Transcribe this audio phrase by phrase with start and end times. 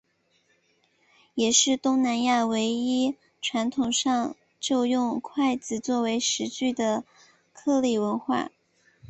[1.35, 7.03] 也是东南亚唯一传统上就用筷子作为食具的
[7.67, 8.49] 料理文化。